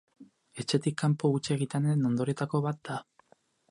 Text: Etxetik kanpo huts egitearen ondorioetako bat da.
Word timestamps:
Etxetik 0.63 0.97
kanpo 1.03 1.31
huts 1.35 1.43
egitearen 1.59 2.11
ondorioetako 2.13 2.67
bat 2.71 2.85
da. 2.91 3.03